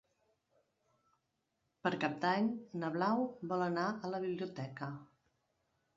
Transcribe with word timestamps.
Per 1.83 1.91
Cap 2.03 2.17
d'Any 2.25 2.49
na 2.85 2.91
Blau 2.97 3.23
vol 3.53 3.67
anar 3.67 3.87
a 4.09 4.15
la 4.15 4.23
biblioteca. 4.29 4.93